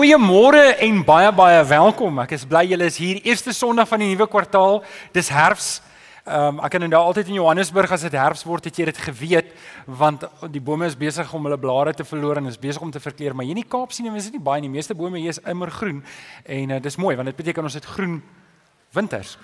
[0.00, 2.22] Goeiemôre en baie baie welkom.
[2.22, 3.18] Ek is bly julle is hier.
[3.20, 4.78] Eerste Sondag van die nuwe kwartaal.
[5.12, 5.66] Dis herfs.
[6.24, 9.02] Ehm um, ek kan nou altyd in Johannesburg as dit herfs word, het jy dit
[9.10, 9.50] geweet
[10.00, 10.24] want
[10.54, 13.36] die bome is besig om hulle blare te verloor en is besig om te verkleur,
[13.36, 14.70] maar hier in die Kaap sien jy is dit nie baie nie.
[14.70, 16.00] Die meeste bome hier is immer groen
[16.48, 18.22] en uh, dis mooi want dit beteken ons het groen
[18.96, 19.36] winters.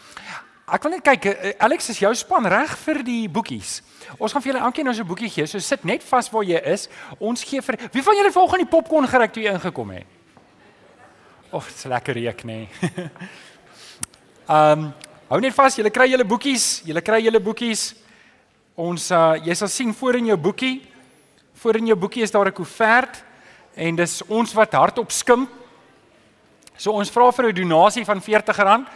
[0.73, 3.82] Ek wil net kyk, uh, Alex, is jou span reg vir die boekies?
[4.16, 5.45] Ons gaan vir julle elkeen nou so 'n boekie gee.
[5.45, 6.88] So sit net vas waar jy is.
[7.20, 10.16] Ons gee vir Wie van julle volgens die popcorn geryk toe ingekom het?
[11.51, 12.67] Of dit's lekker reuk nê.
[12.67, 13.11] Nee.
[14.46, 14.93] Ehm um,
[15.27, 17.96] hou net vas, julle kry julle boekies, julle kry julle boekies.
[18.79, 20.85] Ons uh jy sal sien voor in jou boekie.
[21.59, 23.25] Voor in jou boekie is daar 'n koevert
[23.75, 25.49] en dis ons wat hardop skim.
[26.77, 28.87] So ons vra vir 'n donasie van R40.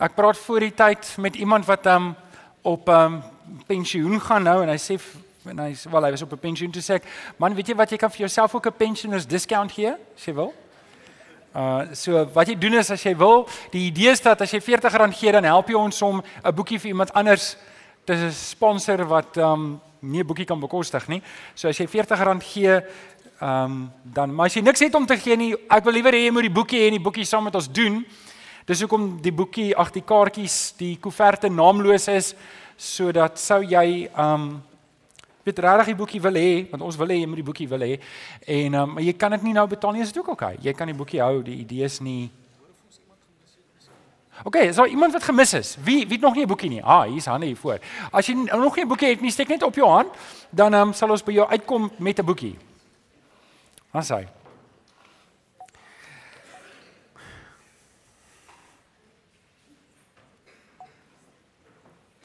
[0.00, 2.16] Ek praat voor die tyd met iemand wat um,
[2.62, 3.22] op um,
[3.66, 4.98] pensioen gaan nou en hy sê
[5.44, 7.04] en hy sê wel hy was op 'n pensioen toe sê ek
[7.36, 10.34] man weet jy wat jy kan vir jouself ook 'n pensioners discount gee as jy
[10.34, 10.54] wil
[11.54, 14.58] uh so wat jy doen is as jy wil die idee is dat as jy
[14.58, 17.56] R40 gee dan help jy ons om 'n boekie vir iemand anders
[18.04, 21.22] te sponsor wat um nie 'n boekie kan bekostig nie.
[21.54, 22.82] So as jy R40 gee
[23.40, 26.24] um dan maar as jy niks het om te gee nie ek wil liewer hê
[26.26, 28.04] jy moet die boekie hê en die boekie saam met ons doen.
[28.66, 32.34] Dis hoekom die boekie ag die kaartjies die koeverte naamloos is
[32.76, 34.62] sodat sou jy um
[35.44, 37.80] weet regtig die boekie wil hê want ons wil hê jy moet die boekie wil
[37.80, 37.98] hê
[38.46, 40.56] en um maar jy kan dit nie nou betaal nie is dit ook oké okay.
[40.60, 42.30] jy kan die boekie hou die idee is nie
[44.42, 45.76] Oké, okay, so iemand wat gemis is.
[45.78, 46.82] Wie wie het nog nie 'n boekie nie?
[46.82, 47.78] Ah, hier's Hanne hier voor.
[48.10, 50.08] As jy nog nie 'n boekie het nie, steek net op jou hand,
[50.50, 52.58] dan um, sal ons by jou uitkom met 'n boekie.
[53.90, 54.26] Wat sê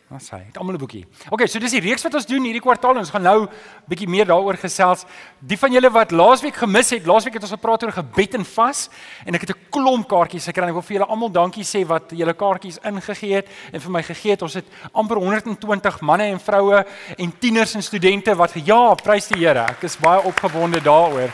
[0.10, 0.40] Wat sê?
[0.46, 1.06] Het almal 'n boekie.
[1.30, 3.48] OK, so dis die reeks wat ons doen hierdie kwartaal en ons gaan nou
[3.86, 5.06] bietjie meer daaroor gesels.
[5.38, 8.90] Die van julle wat laasweek gemis het, laasweek het ons gepraat oor gebed en vas
[9.26, 11.86] en ek het 'n klomp kaartjies gekry en ek wil vir julle almal dankie sê
[11.86, 14.42] wat julle kaartjies ingegee het en vir my gegee het.
[14.42, 16.86] Ons het amper 120 manne en vroue
[17.18, 19.70] en tieners en studente wat ja, prys die Here.
[19.70, 21.30] Ek is baie opgewonde daaroor.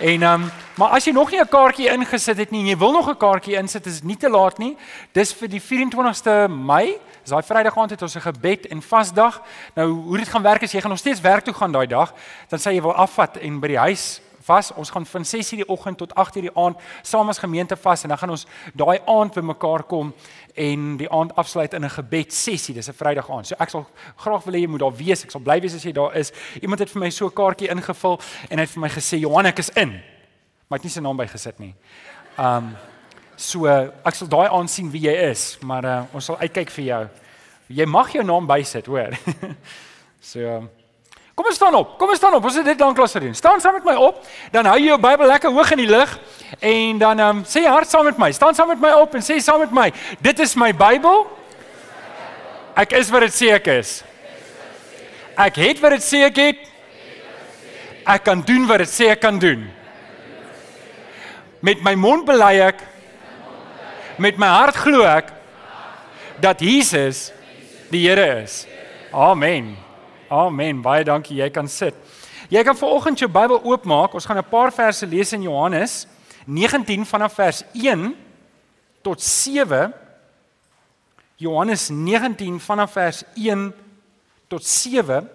[0.00, 2.76] En ehm um, maar as jy nog nie 'n kaartjie ingesit het nie en jy
[2.76, 4.76] wil nog 'n kaartjie insit, is dit nie te laat nie.
[5.12, 6.98] Dis vir die 24ste Mei.
[7.24, 9.42] Dis daai Vrydag aand het ons 'n gebed en vasdag.
[9.74, 12.12] Nou hoe dit gaan werk is jy gaan nog steeds werk toe gaan daai dag,
[12.48, 14.72] dan sê jy wil afvat en by die huis vas.
[14.72, 18.08] Ons gaan van 6:00 die oggend tot 8:00 die aand saam as gemeente vas en
[18.08, 20.14] dan gaan ons daai aand bymekaar kom
[20.54, 22.74] en die aand afsluit in 'n gebed sessie.
[22.74, 23.46] Dis 'n Vrydag aand.
[23.46, 23.86] So ek sal
[24.16, 25.24] graag wil hê jy moet daar wees.
[25.24, 26.32] Ek sal bly wees as jy daar is.
[26.60, 28.20] Iemand het vir my so 'n kaartjie ingevul
[28.50, 29.90] en hy het vir my gesê Johan ek is in.
[30.68, 31.74] Maar ek het nie sy naam by gesit nie.
[32.38, 32.76] Um
[33.36, 36.70] So uh, ek sal daai aan sien wie jy is, maar uh, ons sal uitkyk
[36.76, 37.02] vir jou.
[37.74, 39.16] Jy mag jou naam bysit, hoor.
[40.30, 40.62] so uh,
[41.34, 41.96] Kom ons staan op.
[41.98, 42.44] Kom ons staan op.
[42.46, 43.32] Ons het dit lanklaas gedoen.
[43.34, 44.20] Staan saam met my op.
[44.54, 46.12] Dan hou jy jou Bybel lekker hoog in die lug
[46.60, 48.28] en dan ehm um, sê hard saam met my.
[48.32, 49.88] Staan saam met my op en sê saam met my.
[50.22, 51.26] Dit is my Bybel.
[52.78, 53.96] Ek is wat dit sê ek is.
[55.34, 56.62] Ek het wat dit sê ek het.
[58.14, 59.66] Ek kan doen wat dit sê ek kan doen.
[61.66, 62.78] Met my mond bely ek
[64.18, 65.32] met my hart glo ek
[66.42, 67.32] dat Jesus
[67.90, 68.64] die Here is.
[69.12, 69.76] Amen.
[70.30, 70.82] Amen.
[70.82, 71.38] Baie dankie.
[71.38, 71.94] Jy kan sit.
[72.50, 74.14] Jy kan vanoggend jou Bybel oopmaak.
[74.14, 76.06] Ons gaan 'n paar verse lees in Johannes
[76.46, 78.16] 19 vanaf vers 1
[79.02, 79.92] tot 7.
[81.36, 83.72] Johannes 19 vanaf vers 1
[84.48, 85.28] tot 7.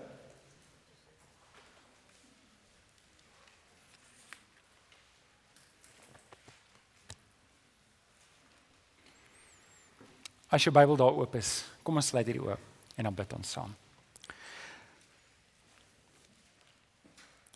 [10.49, 13.51] As jou Bybel daar oop is, kom ons sluit hierdie oop en dan bid ons
[13.53, 13.69] saam.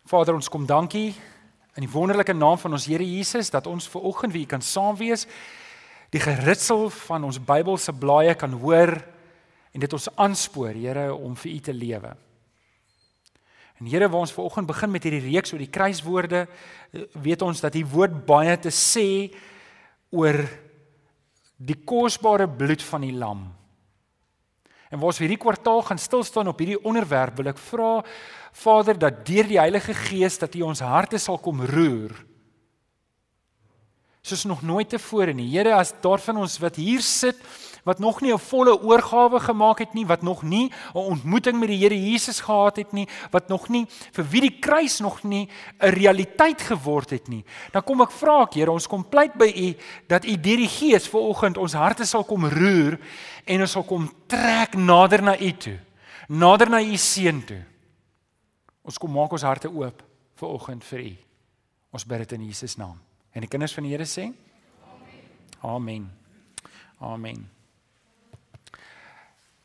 [0.08, 1.10] Vader, ons kom dankie
[1.74, 4.94] in die wonderlike naam van ons Here Jesus dat ons ver oggend weer kan saam
[5.00, 5.26] wees.
[6.14, 8.94] Die geritsel van ons Bybelse blaaie kan hoor
[9.74, 12.12] en dit ons aanspoor, Here, om vir U te lewe.
[13.82, 16.44] En Here, waar ons ver oggend begin met hierdie reeks oor die kruiswoorde,
[17.18, 19.34] weet ons dat U woord baie te sê
[20.14, 20.38] oor
[21.64, 23.44] die kosbare bloed van die lam.
[24.90, 27.92] En waar ons hierdie kwartaal gaan stil staan op hierdie onderwerp, wil ek vra
[28.54, 32.14] Vader dat deur die Heilige Gees dat U ons harte sal kom roer.
[34.24, 35.50] Soos nog nooit tevore nie.
[35.52, 37.40] Here, as daar van ons wat hier sit
[37.84, 41.68] wat nog nie 'n volle oorgawe gemaak het nie, wat nog nie 'n ontmoeting met
[41.68, 45.48] die Here Jesus gehad het nie, wat nog nie vir wie die kruis nog nie
[45.78, 47.44] 'n realiteit geword het nie.
[47.72, 49.76] Dan kom ek vra ek Here, ons kom pleit by U
[50.06, 52.98] dat U deur die Gees vanoggend ons harte sal kom roer
[53.44, 55.78] en ons sal kom trek nader na U toe.
[56.28, 57.64] Nader na U seun toe.
[58.82, 60.02] Ons kom maak ons harte oop
[60.34, 61.16] vanoggend vir U.
[61.92, 63.13] Ons bid dit in Jesus naam.
[63.34, 64.28] En die kinders van die Here sê:
[65.60, 66.06] Amen.
[67.02, 67.50] Amen.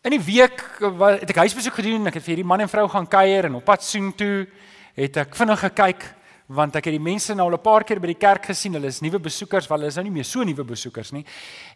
[0.01, 0.63] In die week
[0.97, 3.59] wat het ek huisbesoek gedoen, ek het vir hierdie man en vrou gaan kuier en
[3.59, 4.47] op pad soen toe
[4.95, 6.07] het ek vinnig gekyk
[6.49, 8.73] want ek het die mense nou al 'n paar keer by die kerk gesien.
[8.73, 11.25] Hulle is nuwe besoekers, want hulle is nou nie meer so nuwe besoekers nie.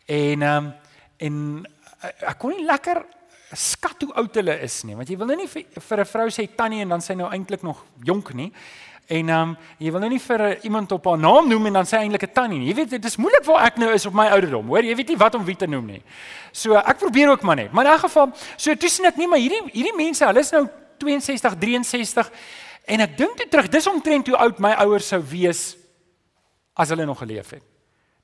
[0.07, 0.73] En ehm um,
[1.17, 1.65] en
[2.01, 3.05] ek kon nie lekker
[3.53, 6.27] skat hoe oud hulle is nie, want jy wil nou nie vir, vir 'n vrou
[6.29, 8.51] sê tannie en dan sy nou eintlik nog jonk nie.
[9.13, 11.85] En ehm um, jy wil nou nie vir iemand op haar naam noem en dan
[11.89, 12.67] sê eintlik 'n tannie nie.
[12.67, 14.67] Jy weet dit is moeilik waar ek nou is op my ouderdom.
[14.67, 16.01] Hoor, jy weet nie wat om wie te noem nie.
[16.51, 17.71] So ek probeer ook maar net.
[17.71, 20.67] Maar in 'n geval, so tussen ek nie maar hierdie hierdie mense, hulle is nou
[20.97, 22.31] 62, 63
[22.85, 25.77] en ek dink toe terug, dis omtrent hoe oud my ouers sou wees
[26.73, 27.63] as hulle nog geleef het.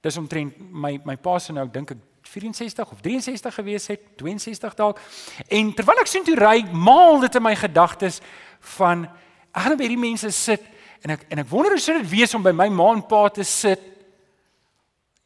[0.02, 4.76] Dis omtrent my my pa se nou dink ek 64 of 63 gewees het, 62
[4.76, 5.00] dalk.
[5.48, 8.22] En terwyl ek sien toe ry, maal dit in my gedagtes
[8.60, 9.06] van
[9.54, 10.62] ek gaan by hierdie mense sit
[11.06, 13.28] en ek en ek wonder hoe sou dit wees om by my ma en pa
[13.34, 13.82] te sit.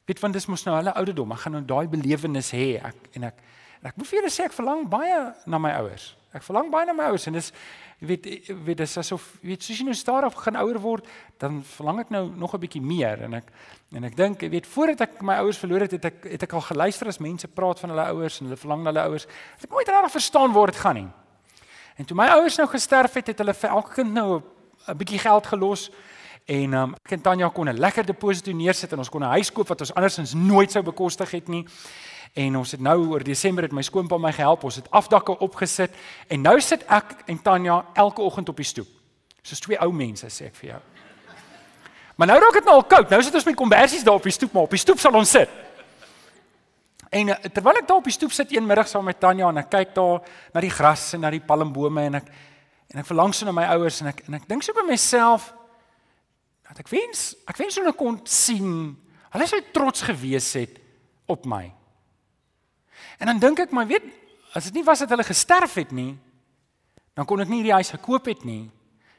[0.06, 1.32] Weet van dis mos nou hulle ouderdom.
[1.32, 2.76] Ek gaan nou daai belewenis hê.
[2.84, 3.40] Ek en ek
[3.84, 6.14] en ek moet vir julle sê ek verlang baie na my ouers.
[6.34, 7.50] Ek verlang baie na my ouers en dis
[8.04, 8.28] jy weet
[8.66, 11.08] weet dis asof jy weet soos jy nou stadig gaan ouer word,
[11.40, 13.52] dan verlang ek nou nog 'n bietjie meer en ek
[13.96, 16.54] en ek dink jy weet voordat ek my ouers verloor het, het ek het ek
[16.54, 19.28] al geluister as mense praat van hulle ouers en hulle verlang na hulle ouers.
[19.64, 21.10] Ek nooit regtig verstaan waar dit gaan nie.
[21.98, 24.44] En toe my ouers nou gesterf het, het hulle vir elke kind nou 'n
[24.98, 25.90] bietjie geld gelos
[26.46, 29.52] en um, ek en Tanya kon 'n lekker deposito neersit en ons kon 'n huis
[29.52, 31.66] koop wat ons andersins nooit sou bekostig het nie.
[32.34, 34.64] En ons het nou oor Desember het my skoonpa my gehelp.
[34.64, 35.92] Ons het afdakke opgesit
[36.28, 38.88] en nou sit ek en Tanya elke oggend op die stoep.
[39.42, 40.80] Soos twee ou mense sê ek vir jou.
[42.16, 43.10] Maar nou raak dit nou al koud.
[43.10, 45.30] Nou sit ons met kombersies daar op die stoep, maar op die stoep sal ons
[45.30, 45.50] sit.
[47.14, 49.62] En uh, terwyl ek daar op die stoep sit een middag saam met Tanya en
[49.62, 52.32] ek kyk daar na die gras en na die palmbome en ek
[52.94, 55.50] en ek verlang so na my ouers en ek en ek dink so by myself
[56.70, 58.94] dat ek wens ek wens hulle kon sien
[59.34, 60.78] hulle sou trots gewees het
[61.32, 61.66] op my.
[63.18, 64.06] En dan dink ek maar weet
[64.54, 66.14] as dit nie was dat hulle gesterf het nie
[67.18, 68.72] dan kon ek nie hierdie huis gekoop het nie.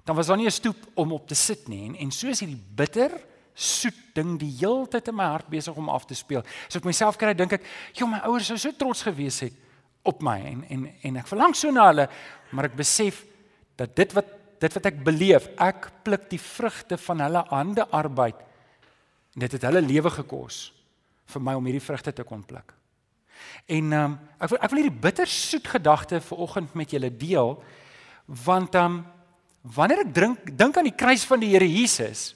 [0.04, 2.40] Dan was daar nie 'n stoep om op te sit nie en en so is
[2.40, 3.10] hierdie bitter
[3.54, 6.42] soet ding die heeltyd in my hart besig om af te speel.
[6.68, 7.62] As ek myself kry, dink ek,
[7.94, 9.52] "Jo, my ouers sou so trots gewees het
[10.02, 12.08] op my en en en ek verlang so na hulle,
[12.50, 13.24] maar ek besef
[13.76, 14.32] dat dit wat
[14.64, 18.38] dit wat ek beleef, ek pluk die vrugte van hulle hande arbeid.
[19.34, 20.70] En dit het hulle lewe gekos
[21.34, 22.72] vir my om hierdie vrugte te kon pluk.
[23.66, 27.56] En ehm um, ek wil ek wil hierdie bitter soet gedagte vanoggend met julle deel
[28.44, 29.02] want ehm um,
[29.76, 32.34] wanneer ek drink dink aan die kruis van die Here Jesus,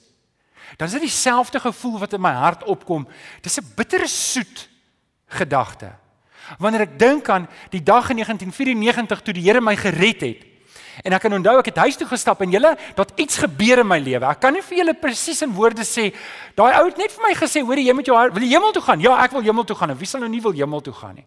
[0.77, 3.07] dan is dit dieselfde gevoel wat in my hart opkom.
[3.41, 4.69] Dis 'n bittere soet
[5.27, 5.93] gedagte.
[6.57, 10.48] Wanneer ek dink aan die dag in 1994 toe die Here my gered het.
[11.03, 13.87] En ek kan onthou ek het huis toe gestap en julle dat iets gebeur in
[13.87, 14.25] my lewe.
[14.25, 16.09] Ek kan nie vir julle presies in woorde sê.
[16.55, 18.81] Daai ou het net vir my gesê, "Hoor jy moet jou wil jy hemel toe
[18.81, 19.91] gaan?" Ja, ek wil hemel toe gaan.
[19.91, 21.25] En wie sal nou nie wil hemel toe gaan nie?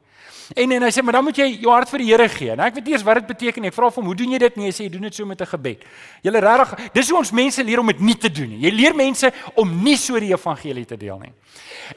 [0.55, 2.67] En en hy sê, "Maar dan moet jy jou hart vir die Here gee." Nou
[2.67, 3.69] ek weet nie eens wat dit beteken nie.
[3.69, 5.41] Ek vra hom, "Hoe doen jy dit?" Nee, hy sê, "Jy doen dit so met
[5.41, 5.85] 'n gebed."
[6.23, 8.59] Julle regtig, dis hoe ons mense leer om dit nie te doen nie.
[8.59, 11.33] Jy leer mense om nie so die evangelie te deel nie.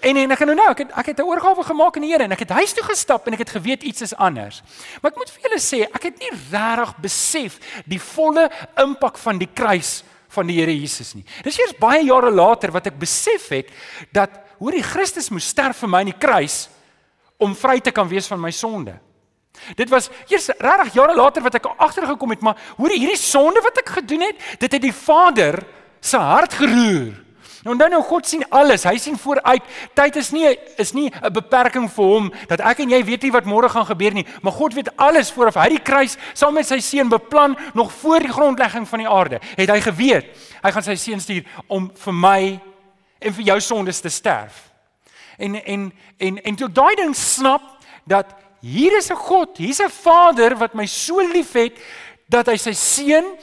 [0.01, 2.12] En en ek kan nou nou, ek het ek het 'n oorgawe gemaak aan die
[2.12, 4.62] Here en ek het huis toe gestap en ek het geweet iets is anders.
[5.01, 9.38] Maar ek moet vir julle sê, ek het nie regtig besef die volle impak van
[9.38, 11.24] die kruis van die Here Jesus nie.
[11.44, 13.69] Dis eers baie jare later wat ek besef het
[14.12, 16.69] dat hoor die Christus moes sterf vir my aan die kruis
[17.37, 18.99] om vry te kan wees van my sonde.
[19.75, 23.77] Dit was eers regtig jare later wat ek agtergekom het, maar hoor hierdie sonde wat
[23.80, 25.61] ek gedoen het, dit het die Vader
[26.04, 27.25] se hart geroer.
[27.65, 28.83] Nou dan nou God sien alles.
[28.85, 29.63] Hy sien vooruit.
[29.97, 33.31] Tyd is nie is nie 'n beperking vir hom dat ek en jy weet nie
[33.31, 35.56] wat môre gaan gebeur nie, maar God weet alles vooraf.
[35.56, 39.39] Hy die kruis saam met sy seun beplan nog voor die grondlegging van die aarde.
[39.56, 40.25] Het hy geweet
[40.61, 42.59] hy gaan sy seun stuur om vir my
[43.19, 44.75] en vir jou sondes te sterf.
[45.37, 47.61] En en en en toe ek daai ding snap
[48.06, 51.77] dat hier is 'n God, hier's 'n Vader wat my so liefhet
[52.27, 53.37] dat hy sy seun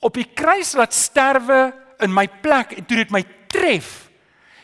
[0.00, 4.10] op die kruis laat sterwe in my plek en toe dit my tref.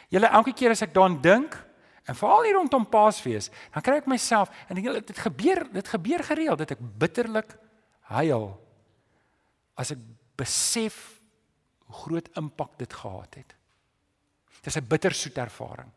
[0.08, 1.56] Julle elke keer as ek daaraan dink
[2.04, 6.22] en veral hier rondom Paasfees, dan kry ek myself en ek dit gebeur, dit gebeur
[6.22, 7.56] gereeld dat ek bitterlik
[8.00, 8.60] huil
[9.74, 9.98] as ek
[10.36, 11.20] besef
[11.86, 13.54] hoe groot impak dit gehad het.
[14.60, 15.90] Dit is 'n bittersoet ervaring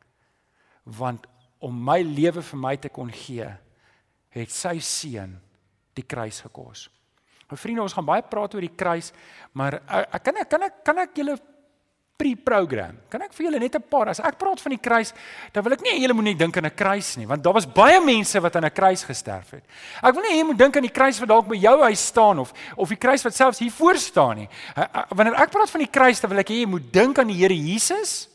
[0.97, 1.27] want
[1.59, 3.47] om my lewe vir my te kon gee
[4.37, 5.33] het sy seun
[5.97, 6.87] die kruis gekos.
[7.47, 9.13] My vriende, ons gaan baie praat oor die kruis,
[9.55, 11.37] maar ek kan ek kan ek kan ek julle
[12.17, 12.97] pre-program.
[13.13, 15.13] Kan ek vir julle net 'n paar as ek praat van die kruis,
[15.53, 17.65] dan wil ek nie julle moet net dink aan 'n kruis nie, want daar was
[17.65, 19.63] baie mense wat aan 'n kruis gesterf het.
[20.03, 22.05] Ek wil nie hê jy moet dink aan die kruis wat dalk by jou huis
[22.05, 24.49] staan of of die kruis wat selfs hier voor staan nie.
[25.09, 27.37] Wanneer ek praat van die kruis, dan wil ek hê jy moet dink aan die
[27.37, 28.27] Here Jesus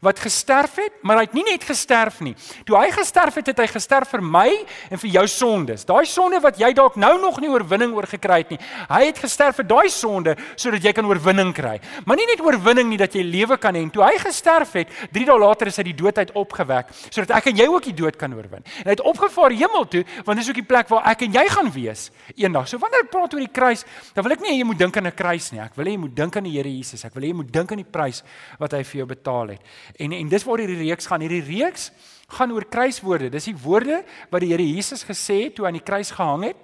[0.00, 2.34] wat gesterf het, maar hy het nie net gesterf nie.
[2.66, 4.48] Toe hy gesterf het, het hy gesterf vir my
[4.90, 5.86] en vir jou sondes.
[5.88, 8.60] Daai sonde wat jy dalk nou nog nie oorwinning oor gekry het nie.
[8.90, 11.78] Hy het gesterf vir daai sonde sodat jy kan oorwinning kry.
[12.04, 13.84] Maar nie net oorwinning nie dat jy lewe kan hê.
[13.92, 17.50] Toe hy gesterf het, 3 dae later is hy die dood uit opgewek sodat ek
[17.52, 18.64] en jy ook die dood kan oorwin.
[18.82, 21.46] En hy het opgevaar hemel toe, want dis ook die plek waar ek en jy
[21.52, 22.68] gaan wees eendag.
[22.68, 23.84] So wanneer ek praat oor die kruis,
[24.14, 25.60] dan wil ek nie jy moet dink aan 'n kruis nie.
[25.60, 27.04] Ek wil hê jy moet dink aan die Here Jesus.
[27.04, 28.22] Ek wil hê jy moet dink aan die prys
[28.58, 29.60] wat hy vir jou betaal het.
[29.94, 31.20] En en dis waar hierdie reeks gaan.
[31.20, 31.90] Hierdie reeks
[32.28, 33.30] gaan oor kruiswoorde.
[33.30, 36.56] Dis die woorde wat die Here Jesus gesê het toe aan die kruis gehang het.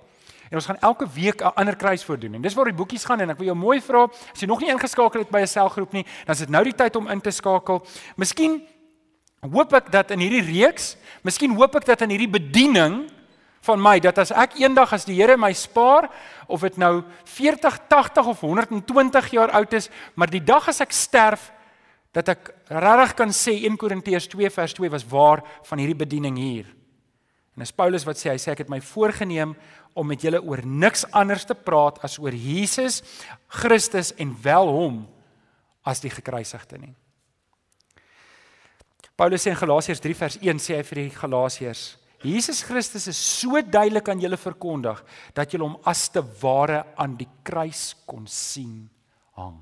[0.51, 2.35] En ons gaan elke week 'n ander kruiswoord doen.
[2.35, 4.03] En dis waar die boekies gaan en ek wil jou mooi vra,
[4.33, 6.75] as jy nog nie ingeskakel het by 'n selgroep nie, dan is dit nou die
[6.75, 7.87] tyd om in te skakel.
[8.17, 8.63] Miskien
[9.41, 13.11] hoop ek dat in hierdie reeks, miskien hoop ek dat in hierdie bediening
[13.63, 16.11] van my dat as ek eendag as die Here my spaar
[16.47, 20.93] of dit nou 40, 80 of 120 jaar oud is, maar die dag as ek
[20.93, 21.53] sterf,
[22.13, 26.37] dat ek regtig kan sê 1 Korintiërs 2 vers 2 was waar van hierdie bediening
[26.37, 26.69] hier.
[27.57, 29.55] En as Paulus wat sê hy sê ek het my voorgenem
[29.97, 33.03] om met julle oor niks anders te praat as oor Jesus
[33.61, 35.03] Christus en wel hom
[35.85, 36.95] as die gekruisigde nie.
[39.17, 41.83] Paulus sê in Galasiërs 3 vers 1 sê hy vir die Galasiërs
[42.23, 45.01] Jesus Christus is so duidelik aan julle verkondig
[45.35, 48.87] dat julle hom as te ware aan die kruis kon sien
[49.35, 49.59] hang.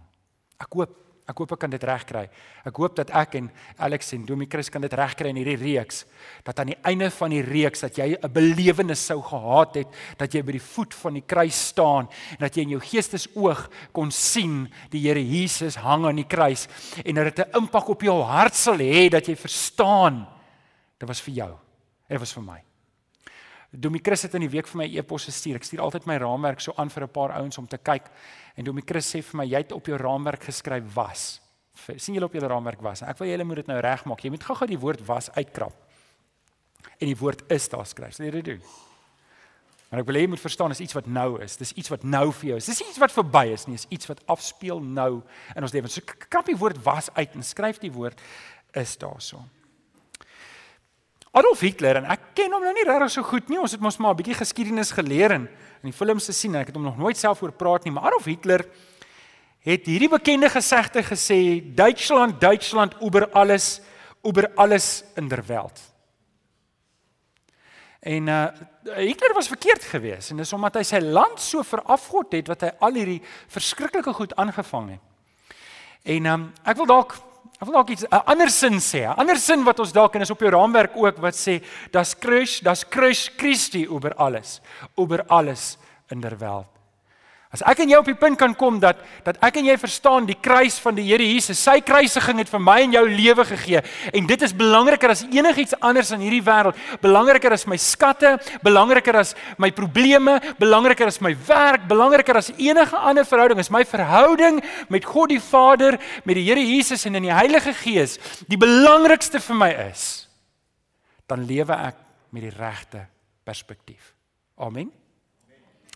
[0.60, 0.92] Ek hoop
[1.30, 2.24] Ek hoop ek kan dit regkry.
[2.66, 6.04] Ek hoop dat ek en Alex en Domie Chris kan dit regkry in hierdie reeks
[6.44, 10.34] dat aan die einde van die reeks dat jy 'n belewenis sou gehad het dat
[10.34, 12.08] jy by die voet van die kruis staan
[12.38, 16.68] en dat jy in jou geestesoog kon sien die Here Jesus hang aan die kruis
[17.04, 20.26] en dat dit 'n impak op jou hart sal hê dat jy verstaan
[20.98, 21.58] dit was vir jou.
[22.08, 22.69] Dit was vir my.
[23.70, 25.60] Domie Chris het in die week vir my e-pos gestuur.
[25.60, 28.10] Ek stuur altyd my raamwerk so aan vir 'n paar ouens om te kyk.
[28.56, 31.40] En Domie Chris sê vir my jy het op jou raamwerk geskryf was.
[31.96, 33.02] sien julle op julle raamwerk was.
[33.02, 34.20] Ek wil julle moet dit nou regmaak.
[34.20, 35.72] Jy moet gou-gou die woord was uitkrap.
[37.00, 38.14] En die woord is daar skryf.
[38.14, 38.60] Sal jy dit doen?
[39.90, 41.56] Maar ek wil hê jy moet verstaan is iets wat nou is.
[41.56, 42.66] Dis iets wat nou vir jou is.
[42.66, 45.22] Dis iets wat verby is nie, is iets wat afspeel nou
[45.56, 45.94] in ons lewens.
[45.94, 48.20] So krap die woord was uit en skryf die woord
[48.78, 49.42] is daarso.
[51.30, 53.60] Adolf Hitler en ek ken hom nou nie regtig so goed nie.
[53.60, 55.48] Ons het mos maar 'n bietjie geskiedenis geleer en
[55.82, 58.10] in die films gesien en ek het hom nog nooit self oor praat nie, maar
[58.10, 58.66] Adolf Hitler
[59.60, 63.80] het hierdie bekende gesegde gesê: Duitsland, Duitsland oor alles,
[64.22, 65.78] oor alles in der wêreld.
[68.00, 68.46] En uh
[68.80, 72.70] Hitler was verkeerd geweest en dis omdat hy sy land so verafgod het wat hy
[72.80, 73.20] al hierdie
[73.52, 75.00] verskriklike goed aangevang het.
[76.02, 77.12] En um ek wil dalk
[77.60, 79.04] Ek wil dalk iets 'n ander sin sê.
[79.04, 81.62] 'n Ander sin wat ons dalk en is op jou raamwerk ook wat sê
[81.92, 84.60] das Christ, das Christ Christi oor alles,
[84.96, 85.76] oor alles
[86.10, 86.79] in der wêreld.
[87.50, 90.26] As ek en jy op die punt kan kom dat dat ek en jy verstaan
[90.28, 93.80] die kruis van die Here Jesus, sy kruisiging het vir my en jou lewe gegee
[94.14, 99.18] en dit is belangriker as enigiets anders in hierdie wêreld, belangriker as my skatte, belangriker
[99.18, 104.62] as my probleme, belangriker as my werk, belangriker as enige ander verhouding, is my verhouding
[104.86, 109.42] met God die Vader, met die Here Jesus en in die Heilige Gees die belangrikste
[109.42, 110.06] vir my is,
[111.26, 111.98] dan lewe ek
[112.30, 113.08] met die regte
[113.42, 114.14] perspektief.
[114.54, 114.99] Amen.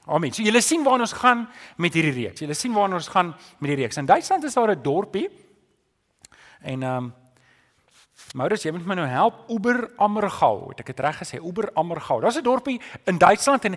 [0.06, 0.32] Amen.
[0.32, 1.46] So julle sien waar ons gaan
[1.80, 2.40] met hierdie reeks.
[2.44, 3.96] Julle sien waar ons gaan met die reeks.
[3.96, 5.28] In Duitsland is daar 'n dorpie.
[6.60, 7.14] En ehm um,
[8.34, 9.44] Maurits, jy moet my nou help.
[9.48, 10.68] Oberammergau.
[10.68, 11.38] Het ek dit reg gesê?
[11.40, 12.20] Oberammergau.
[12.20, 13.76] Daar's 'n dorpie in Duitsland en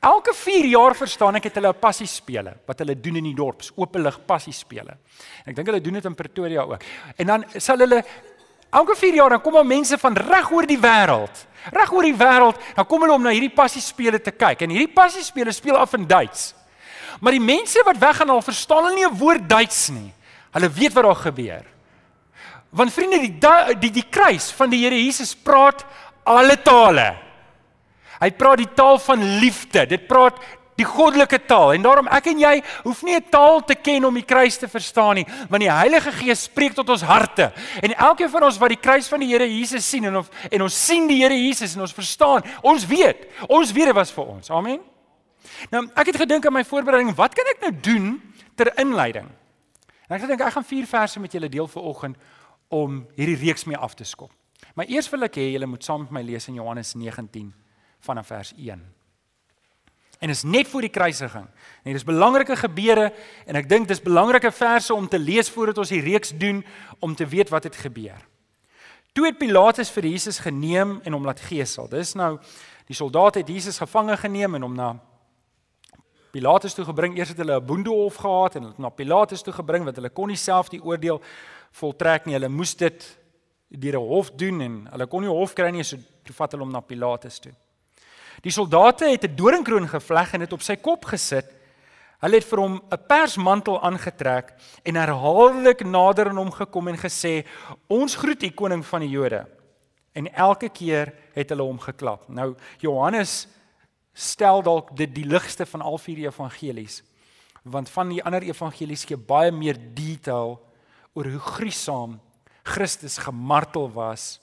[0.00, 3.34] elke 4 jaar verstaan ek het hulle 'n passie spele wat hulle doen in die
[3.34, 4.96] dorp, openlig passie spele.
[5.44, 6.82] Ek dink hulle doen dit in Pretoria ook.
[7.16, 8.04] En dan sal hulle
[8.70, 12.16] elke 4 jaar dan kom al mense van reg oor die wêreld Reg oor die
[12.16, 14.64] wêreld, dan kom hulle om na hierdie passiespele te kyk.
[14.64, 16.52] En hierdie passiespele speel af in Duits.
[17.20, 20.12] Maar die mense wat weggaan al verstaan hulle nie 'n woord Duits nie.
[20.52, 21.64] Hulle weet wat daar gebeur.
[22.70, 23.38] Want vriende, die
[23.80, 25.84] die die kruis van die Here Jesus praat
[26.24, 27.16] alle tale.
[28.20, 29.86] Hy praat die taal van liefde.
[29.86, 30.38] Dit praat
[30.78, 31.74] die goddelike taal.
[31.74, 32.54] En daarom ek en jy
[32.84, 36.12] hoef nie 'n taal te ken om die kruis te verstaan nie, want die Heilige
[36.12, 37.52] Gees spreek tot ons harte.
[37.82, 40.62] En elkeen van ons wat die kruis van die Here Jesus sien en of en
[40.62, 44.24] ons sien die Here Jesus en ons verstaan, ons weet, ons weet dit was vir
[44.24, 44.50] ons.
[44.50, 44.80] Amen.
[45.70, 48.22] Nou, ek het gedink aan my voorbereiding, wat kan ek nou doen
[48.54, 49.28] ter inleiding?
[50.08, 52.16] En ek gedink ek gaan vier verse met julle deel vir oggend
[52.68, 54.30] om hierdie reeks mee af te skop.
[54.74, 57.52] Maar eers wil ek hê julle moet saam met my lees in Johannes 19
[58.00, 58.97] vanaf vers 1.
[60.18, 61.46] En is net voor die kruisiging.
[61.82, 63.12] En dis belangrike gebeure
[63.46, 66.64] en ek dink dis belangrike verse om te lees voordat ons die reeks doen
[66.98, 68.18] om te weet wat het gebeur.
[69.12, 71.88] Toe het Pilatus vir Jesus geneem en hom laat gesel.
[71.90, 72.36] Dis nou
[72.88, 74.96] die soldate het Jesus gevange geneem en hom na
[76.34, 77.16] Pilatus toe gebring.
[77.16, 80.28] Eers het hulle 'n boendehof gehad en hulle na Pilatus toe gebring want hulle kon
[80.28, 81.22] nie self die oordeel
[81.72, 82.34] voltrek nie.
[82.34, 83.18] Hulle moes dit
[83.68, 86.64] deur 'n hof doen en hulle kon nie hof kry nie, so toe vat hulle
[86.64, 87.52] hom na Pilatus toe.
[88.42, 91.46] Die soldate het 'n doringkroon gevleg en dit op sy kop gesit.
[92.18, 97.46] Hulle het vir hom 'n persmantel aangetrek en herhaaldelik nader aan hom gekom en gesê:
[97.86, 99.46] "Ons groet u koning van die Jode."
[100.12, 102.28] En elke keer het hulle hom geklap.
[102.28, 103.46] Nou Johannes
[104.12, 107.02] stel dalk dit die ligste van al vier evangelies.
[107.62, 110.58] Want van die ander evangelies gee baie meer detail
[111.12, 112.20] oor hoe gruisam
[112.62, 114.40] Christus gemartel was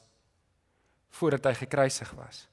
[1.09, 2.47] voordat hy gekruisig was.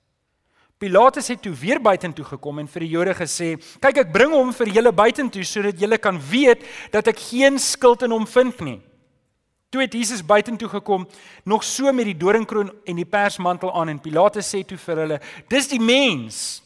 [0.82, 4.50] Pilatus het toe weer buitentoe gekom en vir die Jode gesê: "Kyk, ek bring hom
[4.52, 8.80] vir julle buitentoe sodat julle kan weet dat ek geen skuld in hom vind nie."
[9.70, 11.06] Toe het Jesus buitentoe gekom,
[11.44, 15.20] nog so met die doringkroon en die persmantel aan en Pilatus sê toe vir hulle:
[15.48, 16.62] "Dis die mens."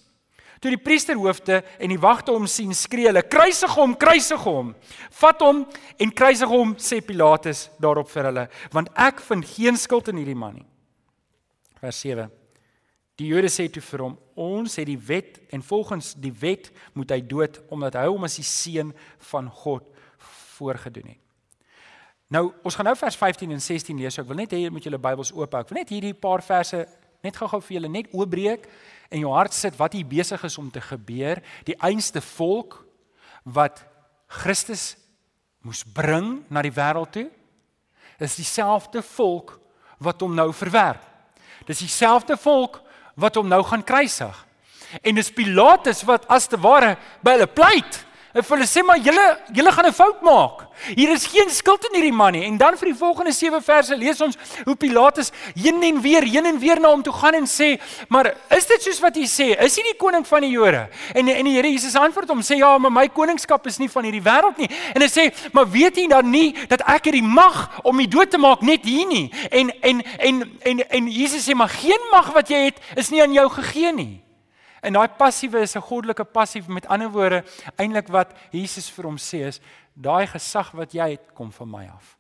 [0.61, 4.75] Toe die priesterhoofde en die wagte hom sien, skree hulle: "Kruisig hom, kruisig hom!
[5.11, 5.66] Vat hom
[5.99, 10.35] en kruisig hom," sê Pilatus daarop vir hulle, "want ek vind geen skuld in hierdie
[10.35, 10.66] man nie."
[11.80, 12.46] Vers 7.
[13.16, 17.11] Die Jode sê toe vir hom: "Ons het die wet en volgens die wet moet
[17.11, 18.92] hy dood omdat hy hom as die seun
[19.30, 19.85] van God
[20.56, 21.23] voorgedoen het."
[22.28, 24.14] Nou, ons gaan nou vers 15 en 16 lees.
[24.14, 25.61] So ek wil net hê jy moet julle Bybels oop hou.
[25.62, 26.87] Ek wil net hierdie paar verse
[27.23, 28.66] net gou-gou vir julle net oopbreek
[29.11, 31.40] en jou hart sit wat hier besig is om te gebeur.
[31.64, 32.80] Die einste volk
[33.44, 33.85] wat
[34.26, 34.96] Christus
[35.62, 37.28] moes bring na die wêreld toe
[38.23, 39.56] is dieselfde volk
[40.02, 41.02] wat hom nou verwerp.
[41.66, 42.80] Dis dieselfde volk
[43.16, 44.42] wat hom nou gaan kruisig.
[45.02, 46.94] En dis Pilatus wat as te ware
[47.25, 48.05] by hulle pleit.
[48.37, 49.25] En hulle sê maar julle
[49.57, 50.66] julle gaan 'n fout maak.
[50.95, 52.45] Hier is geen skuld in hierdie man nie.
[52.45, 56.45] En dan vir die volgende 7 verse lees ons hoe Pilatus heen en weer, heen
[56.45, 59.57] en weer na hom toe gaan en sê, "Maar is dit soos wat hy sê?
[59.62, 62.57] Is hy die koning van die Jode?" En en die Here Jesus antwoord hom sê,
[62.57, 65.97] "Ja, maar my koningskap is nie van hierdie wêreld nie." En hy sê, "Maar weet
[65.97, 69.07] jy dan nie dat ek het die mag om die dood te maak net hier
[69.07, 73.09] nie?" En en en en en Jesus sê, "Maar geen mag wat jy het is
[73.09, 74.25] nie aan jou gegee nie."
[74.86, 77.44] En daai passiewe is 'n goddelike passief met ander woorde
[77.76, 79.60] eintlik wat Jesus vir hom sê is
[79.94, 82.16] daai gesag wat jy het kom van my af.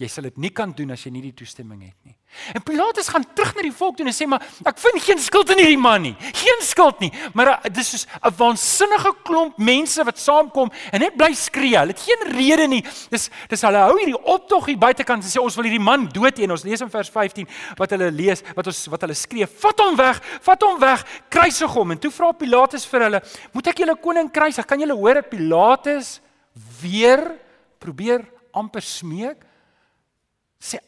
[0.00, 2.14] Jy sal dit nie kan doen as jy nie die toestemming het nie.
[2.56, 5.50] En Pilatus gaan terug na die volk toe en sê maar ek vind geen skuld
[5.52, 6.14] in hierdie man nie.
[6.38, 7.10] Geen skuld nie.
[7.36, 11.76] Maar uh, dis soos 'n waansinnige klomp mense wat saamkom en net bly skree.
[11.76, 12.80] Hulle het geen rede nie.
[13.12, 16.40] Dis dis hulle hou hierdie optog hier buitekant en sê ons wil hierdie man dood
[16.40, 16.48] hê.
[16.48, 17.44] Ons lees in vers 15
[17.76, 21.76] wat hulle lees, wat ons wat hulle skree, vat hom weg, vat hom weg, kruisig
[21.76, 21.92] hom.
[21.92, 24.64] En toe vra Pilatus vir hulle, moet ek julle koning kruisig?
[24.64, 26.20] Kan julle hoor dat Pilatus
[26.80, 27.36] weer
[27.78, 28.24] probeer
[28.56, 29.49] amper smeek?
[30.60, 30.78] Sê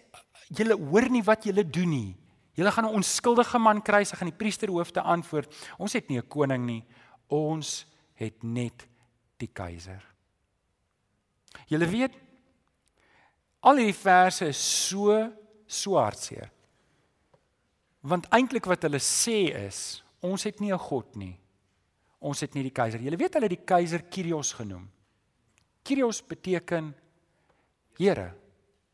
[0.53, 2.17] julle hoor nie wat julle doen nie.
[2.55, 6.67] Julle gaan 'n onskuldige man kruisig en die priesterhoofde antwoord: Ons het nie 'n koning
[6.67, 6.85] nie.
[7.29, 8.87] Ons het net
[9.39, 10.05] die keiser.
[11.67, 12.13] Julle weet
[13.61, 14.89] al hierdie verse is
[15.67, 16.51] so hartseer.
[18.01, 21.39] Want eintlik wat hulle sê is, ons het nie 'n god nie.
[22.21, 23.01] Ons het nie die keiser.
[23.01, 24.91] Julle weet hulle die keiser Kyrios genoem.
[25.83, 26.95] Kyrios beteken
[27.99, 28.42] Here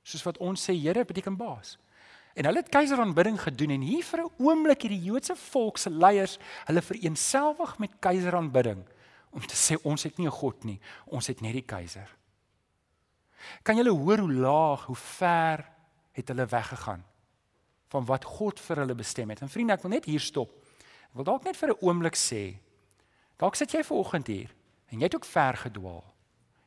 [0.09, 1.77] soos wat ons sê Here beteken baas.
[2.39, 6.39] En hulle het keiseraanbidding gedoen en hier vir 'n oomblik hierdie Joodse volk se leiers,
[6.67, 8.85] hulle vereenselwig met keiseraanbidding
[9.31, 12.09] om te sê ons het nie 'n god nie, ons het net die keiser.
[13.63, 15.65] Kan julle hoor hoe laag, hoe ver
[16.13, 17.05] het hulle weggegaan
[17.89, 19.41] van wat God vir hulle bestem het?
[19.43, 20.51] En vriende, ek wil net hier stop.
[21.09, 22.59] Ek wil dalk net vir 'n oomblik sê,
[23.37, 24.55] dalk sit jy ver oggend hier
[24.91, 26.05] en jy het ook ver gedwaal.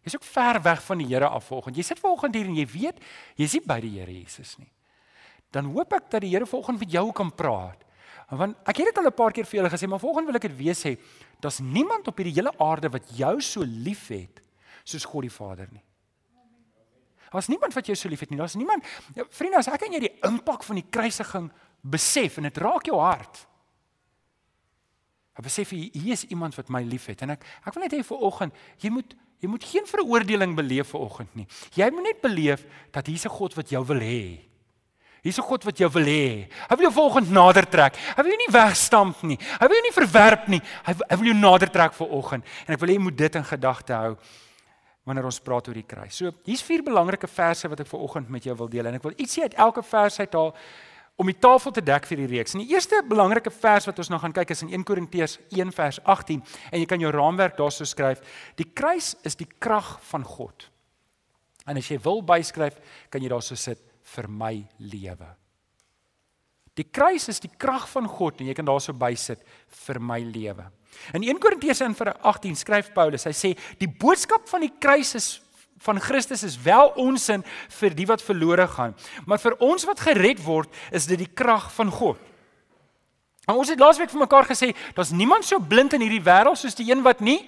[0.02, 1.78] Jy's ook ver weg van die Here af vanoggend.
[1.78, 3.02] Jy sit vanoggend hier en jy weet
[3.38, 4.72] jy's nie by die Here Jesus nie.
[5.54, 7.86] Dan hoop ek dat die Here vanoggend met jou kan praat.
[8.32, 10.48] Want ek het dit al 'n paar keer vir julle gesê, maar vanoggend wil ek
[10.48, 10.98] dit weer sê.
[11.40, 14.42] Daar's niemand op hierdie hele aarde wat jou so liefhet
[14.84, 15.84] soos God die Vader nie.
[17.32, 18.38] Daar's niemand wat jou so liefhet nie.
[18.38, 18.84] Daar's niemand
[19.16, 22.86] ja, Vriende, as ek en jy die impak van die kruisiging besef en dit raak
[22.86, 23.48] jou hart.
[25.40, 28.26] Ek besef hier is iemand wat my liefhet en ek ek wil net hê vir
[28.28, 31.48] oggend, jy moet Jy moet geen veroordeling beleef vanoggend nie.
[31.74, 34.40] Jy moet net beleef dat hier's 'n God wat jou wil hê.
[35.24, 36.48] Hier's 'n God wat jou wil hê.
[36.70, 37.96] Hy wil jou vanoggend nader trek.
[37.96, 39.38] Hy wil jou nie wegstamp nie.
[39.60, 40.62] Hy wil jou nie verwerp nie.
[40.86, 42.44] Hy, hy wil jou nader trek vanoggend.
[42.68, 44.18] En ek wil hê jy moet dit in gedagte hou
[45.04, 46.16] wanneer ons praat oor die kruis.
[46.16, 49.18] So, hier's vier belangrike verse wat ek vanoggend met jou wil deel en ek wil
[49.18, 50.56] ietsie uit elke vers uithaal
[51.22, 52.56] om die tafel te dek vir die reeks.
[52.56, 55.74] En die eerste belangrike vers wat ons nou gaan kyk is in 1 Korintiërs 1
[55.78, 58.24] vers 18 en jy kan jou raamwerk daarso skryf.
[58.58, 60.66] Die kruis is die krag van God.
[61.70, 62.80] En as jy wil byskryf,
[63.14, 63.84] kan jy daarso sit
[64.16, 65.30] vir my lewe.
[66.80, 69.44] Die kruis is die krag van God en jy kan daarso bysit
[69.86, 70.66] vir my lewe.
[71.14, 75.14] In 1 Korintiërs 1 vers 18 skryf Paulus, hy sê die boodskap van die kruis
[75.20, 75.30] is
[75.82, 77.44] van Christus is wel onsin
[77.80, 81.72] vir die wat verlore gaan, maar vir ons wat gered word, is dit die krag
[81.74, 82.20] van God.
[83.50, 86.78] En ons het laasweek vir mekaar gesê, daar's niemand so blind in hierdie wêreld soos
[86.78, 87.42] die een wat nie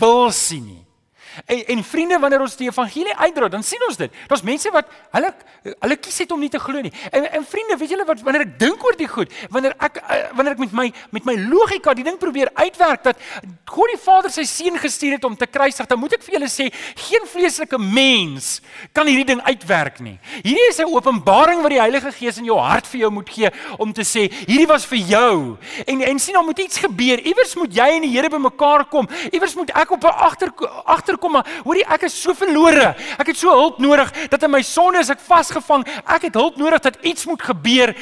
[0.00, 0.84] wil sien nie.
[1.46, 4.12] En en vriende, wanneer ons die evangelie uitdra, dan sien ons dit.
[4.26, 5.32] Daar's mense wat hulle
[5.68, 6.92] hulle kies het om nie te glo nie.
[7.10, 10.24] En en vriende, weet julle wat wanneer ek dink oor die goed, wanneer ek eh,
[10.36, 13.20] wanneer ek met my met my logika die ding probeer uitwerk dat
[13.68, 16.48] God die Vader sy seun gestuur het om te kruisig, dan moet ek vir julle
[16.48, 18.58] sê, geen vleeslike mens
[18.96, 20.16] kan hierdie ding uitwerk nie.
[20.42, 23.50] Hierdie is 'n openbaring wat die Heilige Gees in jou hart vir jou moet gee
[23.78, 25.58] om te sê, hierdie was vir jou.
[25.86, 27.20] En en sien dan moet iets gebeur.
[27.20, 29.08] Iewers moet jy en die Here bymekaar kom.
[29.32, 30.50] Iewers moet ek op 'n agter
[30.84, 32.94] agterkom kom maar hoorie ek is so verlore.
[33.20, 35.84] Ek het so hulp nodig dat in my sonde is ek vasgevang.
[36.08, 37.94] Ek het hulp nodig dat iets moet gebeur.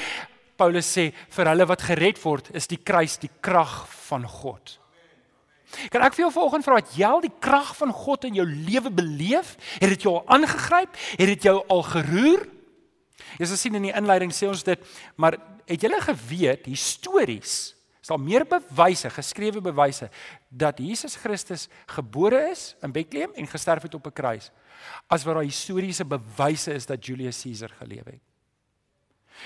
[0.57, 4.79] Paulus sê vir hulle wat gered word is die kruis die krag van God.
[5.93, 8.47] Kan ek vir jou vanoggend vra het jy al die krag van God in jou
[8.47, 9.57] lewe beleef?
[9.83, 10.95] Het dit jou al aangegryp?
[11.19, 12.47] Het dit jou al geroer?
[13.37, 14.81] Jy sal sien in die inleiding sê ons dit,
[15.21, 15.37] maar
[15.67, 17.76] het julle geweet histories
[18.07, 20.07] is daar meer bewyse, geskrewe bewyse
[20.49, 24.53] dat Jesus Christus gebore is in Bethlehem en gesterf het op 'n kruis
[25.09, 28.23] as wat daar historiese bewyse is dat Julius Caesar geleef het.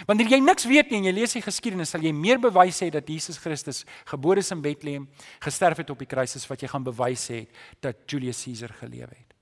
[0.06, 2.90] Wanneer jy niks weet nie en jy lees die geskiedenis, sal jy meer bewyse hê
[2.90, 5.08] dat Jesus Christus gebore is in Bethlehem,
[5.40, 7.46] gesterf het op die kruis as wat jy gaan bewys hê
[7.80, 9.34] dat Julius Caesar geleef het.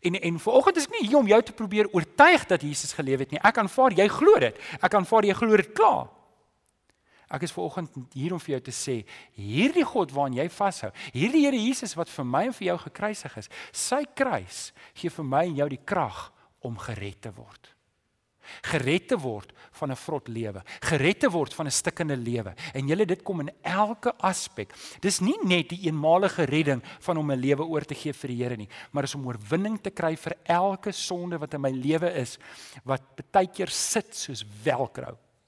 [0.00, 3.18] En en vanoggend is ek nie hier om jou te probeer oortuig dat Jesus geleef
[3.18, 3.40] het nie.
[3.42, 4.56] Ek aanvaar jy glo dit.
[4.80, 6.21] Ek aanvaar jy glo dit klaar.
[7.32, 8.98] Ek is veraloggend hier om vir jou te sê,
[9.38, 13.36] hierdie God waaraan jy vashou, hierdie Here Jesus wat vir my en vir jou gekruisig
[13.40, 16.26] is, sy kruis gee vir my en jou die krag
[16.62, 17.70] om gered te word.
[18.66, 22.54] Gered te word van 'n vrot lewe, gered te word van 'n stikkende lewe.
[22.74, 24.74] En julle dit kom in elke aspek.
[25.00, 28.42] Dis nie net die eenmalige redding van om 'n lewe oor te gee vir die
[28.42, 32.12] Here nie, maar is om oorwinning te kry vir elke sonde wat in my lewe
[32.14, 32.38] is
[32.84, 34.44] wat baie keer sit soos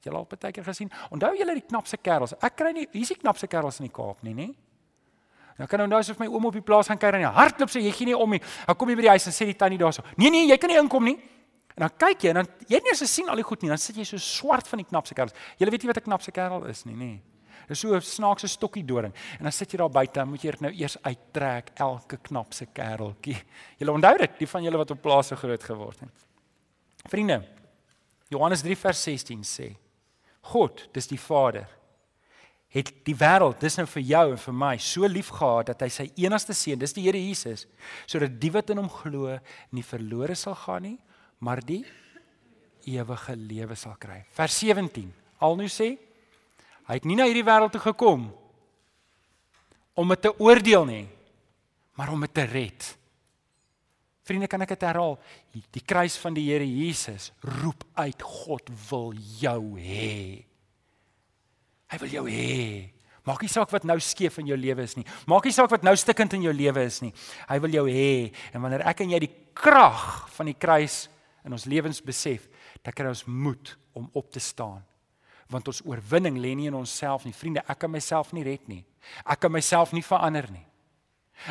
[0.04, 0.90] velcro Julle al baie keer gesien.
[1.10, 2.34] Onthou julle die knapse kerels?
[2.42, 4.48] Ek kry nie hier's die knapse kerels in die Kaap nie, nê?
[5.58, 7.80] Nou kan onthou asof my oom op die plaas gaan kuier en hy hardloop sê
[7.84, 8.40] jy gee nie om nie.
[8.66, 10.70] Dan kom jy by die huis en sê die tannie daarso: "Nee nee, jy kan
[10.70, 11.16] nie inkom nie."
[11.74, 13.68] En dan kyk jy en dan jy het nie eens gesien al die goed nie.
[13.68, 15.32] Dan sit jy so swart van die knapse kerels.
[15.58, 17.20] Julle weet nie wat 'n knapse kerel is nie, nê?
[17.68, 19.14] Dis so 'n snaakse stokkie doring.
[19.38, 22.66] En dan sit jy daar buite en moet jy dit nou eers uittrek elke knapse
[22.66, 23.36] kereltjie.
[23.78, 26.26] Julle onthou dit, die van julle wat op plase groot geword het.
[27.08, 27.44] Vriende,
[28.28, 29.76] Johannes 3 vers 16 sê:
[30.52, 31.68] God, dis die Vader,
[32.74, 35.90] het die wêreld, dis nou vir jou en vir my, so lief gehad dat hy
[35.94, 37.68] sy enigste seun, dis die Here Jesus,
[38.10, 39.36] sodat die wat in hom glo
[39.74, 40.96] nie verlore sal gaan nie,
[41.44, 41.84] maar die
[42.90, 44.24] ewige lewe sal kry.
[44.34, 45.06] Vers 17.
[45.44, 45.94] Al nou sê
[46.84, 48.26] hy het nie na hierdie wêreld toe gekom
[49.94, 51.04] om dit te oordeel nie,
[51.94, 52.90] maar om dit te red.
[54.24, 55.18] Vriende, kan ek dit herhaal?
[55.52, 57.28] Die kruis van die Here Jesus
[57.60, 60.44] roep uit God wil jou hê.
[61.92, 62.94] Hy wil jou hê.
[63.24, 65.04] Maak nie saak wat nou skeef in jou lewe is nie.
[65.28, 67.12] Maak nie saak wat nou stikkend in jou lewe is nie.
[67.48, 68.32] Hy wil jou hê.
[68.52, 71.06] En wanneer ek en jy die krag van die kruis
[71.44, 72.48] in ons lewens besef,
[72.84, 74.80] dan kry ons moed om op te staan.
[75.52, 77.36] Want ons oorwinning lê nie in onsself nie.
[77.36, 78.82] Vriende, ek kan myself nie red nie.
[79.24, 80.64] Ek kan myself nie verander nie.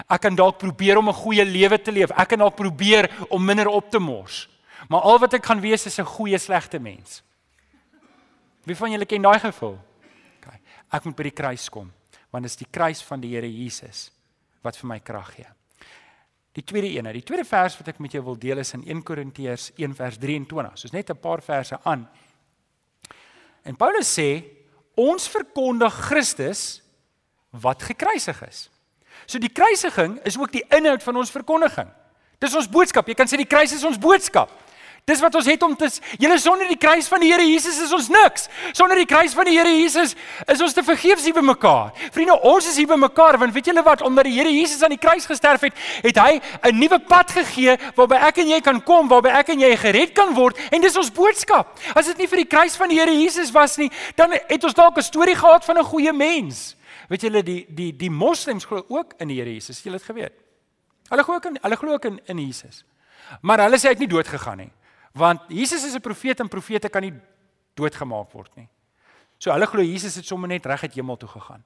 [0.08, 2.12] Ek kan dalk probeer om 'n goeie lewe te leef.
[2.12, 4.50] Ek kan dalk probeer om minder op te mors.
[4.90, 7.24] Maar al wat ek gaan wees is 'n goeie slegte mens.
[8.64, 9.78] Wie van julle ken daai gevoel?
[10.38, 10.54] OK.
[10.92, 11.92] Ek moet by die kruis kom,
[12.32, 14.12] want dit is die kruis van die Here Jesus
[14.62, 15.48] wat vir my krag gee.
[16.54, 19.04] Die tweede een, die tweede vers wat ek met jou wil deel is in 1
[19.04, 20.78] Korintiërs 1 vers 23.
[20.78, 22.08] Soos net 'n paar verse aan.
[23.64, 24.44] En Paulus sê,
[24.96, 26.82] ons verkondig Christus
[27.50, 28.70] wat gekruisig is.
[29.26, 31.90] So die kruisiging is ook die inhoud van ons verkondiging.
[32.40, 33.08] Dis ons boodskap.
[33.08, 34.52] Jy kan sê die kruis is ons boodskap.
[35.04, 37.92] Dis wat ons het om te Julle sonder die kruis van die Here Jesus is
[37.92, 38.46] ons niks.
[38.72, 40.14] Sonder die kruis van die Here Jesus
[40.48, 41.90] is ons te vergeefs hier by mekaar.
[42.16, 44.96] Vriende, ons is hier by mekaar want weet julle wat omdat die Here Jesus aan
[44.96, 48.80] die kruis gesterf het, het hy 'n nuwe pad gegee waarby ek en jy kan
[48.84, 51.76] kom, waarby ek en jy gered kan word en dis ons boodskap.
[51.96, 54.74] As dit nie vir die kruis van die Here Jesus was nie, dan het ons
[54.74, 56.76] dalk 'n storie gehad van 'n goeie mens.
[57.14, 59.84] Weet julle die die die moslems glo ook in die Here Jesus.
[59.86, 60.34] Julle het geweet.
[61.12, 62.82] Hulle glo ook in hulle glo ook in in Jesus.
[63.42, 64.72] Maar hulle sê hy het nie dood gegaan nie.
[65.14, 67.14] Want Jesus is 'n profeet en profete kan nie
[67.76, 68.68] doodgemaak word nie.
[69.38, 71.64] So hulle glo Jesus het sommer net reg uit hemel toe gegaan.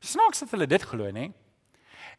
[0.00, 1.32] Snaaks dat hulle dit glo, nê?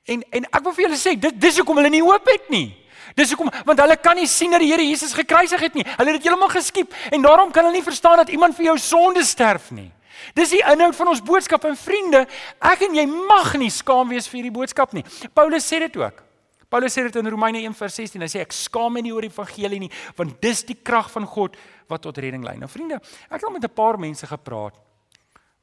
[0.05, 2.75] En en ek wil vir julle sê, dit dis hoekom hulle nie hoop het nie.
[3.15, 5.83] Dis hoekom want hulle kan nie sien dat die Here Jesus gekruisig het nie.
[5.83, 8.77] Hulle het dit heeltemal geskiep en daarom kan hulle nie verstaan dat iemand vir jou
[8.77, 9.91] sonde sterf nie.
[10.35, 12.25] Dis die inhoud van ons boodskap en vriende,
[12.61, 15.03] ek en jy mag nie skaam wees vir hierdie boodskap nie.
[15.33, 16.23] Paulus sê dit ook.
[16.69, 18.21] Paulus sê dit in Romeine 1:16.
[18.21, 21.25] Hy sê ek skaam my nie oor die evangelie nie, want dis die krag van
[21.25, 21.57] God
[21.89, 22.57] wat tot redding lei.
[22.57, 24.75] Nou vriende, ek het al met 'n paar mense gepraat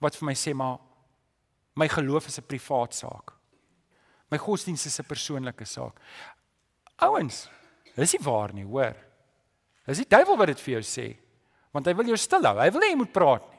[0.00, 0.78] wat vir my sê maar
[1.74, 3.32] my geloof is 'n privaat saak.
[4.30, 6.00] My godsdiens is 'n persoonlike saak.
[6.98, 7.48] Ouens,
[7.94, 8.96] dis nie waar nie, hoor.
[9.86, 11.16] Dis die duiwel wat dit vir jou sê.
[11.72, 12.58] Want hy wil jou stil hou.
[12.58, 13.55] Hy wil nie jy moet praat nie.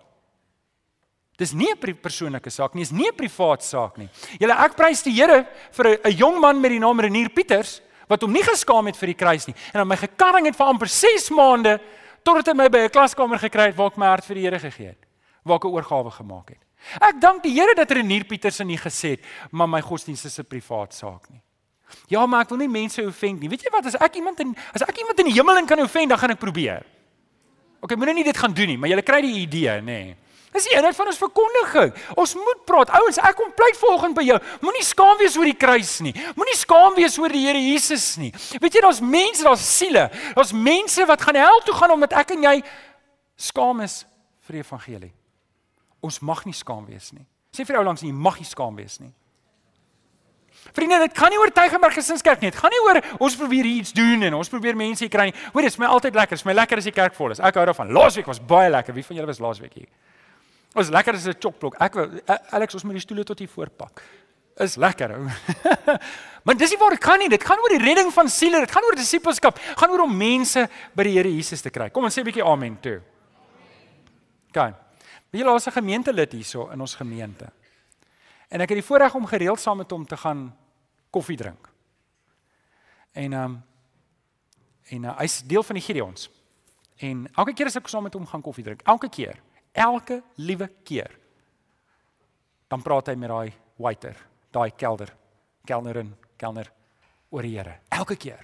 [1.38, 4.10] Dis nie 'n persoonlike saak nie, dis nie 'n privaat saak nie.
[4.40, 8.22] Julle ek prys die Here vir 'n jong man met die naam Renier Pieters wat
[8.22, 10.88] hom nie geskaam het vir die kruis nie en aan my gekarring het vir amper
[10.88, 11.80] 6 maande
[12.24, 14.60] totdat hy my by 'n klaskamer gekry het waar ek my hart vir die Here
[14.60, 15.06] gegee het,
[15.46, 16.64] waar ek 'n oorgawe gemaak het.
[17.02, 19.22] Ek dank die Here dat Renier Pieters nie gesê het
[19.52, 21.42] maar my godsdienst is 'n privaat saak nie.
[22.08, 23.50] Ja, maar ek wil nie mense offend nie.
[23.50, 25.80] Weet jy wat as ek iemand in as ek iemand in die hemel in kan
[25.80, 26.84] offend, dan gaan ek probeer.
[27.80, 29.84] OK, moenie nie dit gaan doen nie, maar jy kry die idee, nê.
[29.84, 30.18] Nee.
[30.58, 31.92] Dis die eenheid van ons verkondiging.
[32.18, 32.90] Ons moet praat.
[32.98, 34.38] Ouens, ek kom pleit volgens by jou.
[34.64, 36.14] Moenie skaam wees oor die kruis nie.
[36.38, 38.32] Moenie skaam wees oor die Here Jesus nie.
[38.58, 40.08] Weet jy daar's mense, daar's siele.
[40.34, 42.56] Daar's mense wat gaan hel toe gaan omdat ek en jy
[43.38, 44.02] skaam is
[44.48, 45.14] vir die evangelie.
[46.02, 47.26] Ons mag nie skaam wees nie.
[47.54, 49.14] Sê vir jou langs jy mag nie skaam wees nie.
[50.74, 52.50] Vriende, dit gaan nie oor Tygerberg Gesinskerk nie.
[52.52, 55.38] Dit gaan nie oor ons probeer iets doen en ons probeer mense kry nie.
[55.54, 56.36] Hoor, dit is my altyd lekker.
[56.36, 57.42] Dit is my lekker as die kerk vol is.
[57.46, 57.94] Ek hou daarvan.
[57.94, 58.98] Laasweek was baie lekker.
[58.98, 59.90] Wie van julle was laasweek hier?
[60.78, 61.76] Ons lekker is 'n chokblok.
[61.82, 61.96] Ek
[62.54, 64.04] Alex ons moet die stoole tot hier voorpak.
[64.58, 65.18] Is lekker.
[66.46, 67.30] maar dis nie waar dit gaan nie.
[67.30, 68.60] Dit gaan oor die redding van siele.
[68.60, 69.60] Dit gaan oor disippelskap.
[69.78, 71.90] Gaan oor om mense by die Here Jesus te kry.
[71.90, 73.02] Kom ons sê 'n bietjie amen toe.
[74.54, 74.76] Gaan.
[75.30, 77.50] Wie laat se gemeente lid hierso in ons gemeente?
[78.50, 80.56] En ek het die voorreg om gereeld saam met hom te gaan
[81.10, 81.70] koffie drink.
[83.14, 83.64] En ehm um,
[84.88, 86.30] en uh, hy's deel van die Gideons.
[86.98, 89.42] En elke keer as ek saam met hom gaan koffie drink, elke keer
[89.78, 91.12] elke liewe keer
[92.68, 94.18] dan praat hy met daai waiter,
[94.52, 95.14] daai kelder,
[95.68, 96.68] kelnerin, kelner
[97.32, 97.78] oor die Here.
[97.94, 98.44] Elke keer.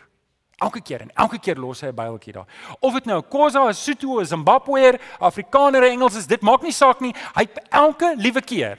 [0.62, 2.48] Elke keer en elke keer los hy 'n Bybeltjie daar.
[2.80, 6.72] Of dit nou 'n Khoza, 'n Sotho, 'n Zimbabweër, Afrikaner, Engels is, dit maak nie
[6.72, 7.14] saak nie.
[7.36, 8.78] Hy elke liewe keer.